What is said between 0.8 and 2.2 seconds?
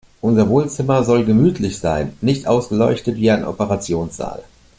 soll gemütlich sein,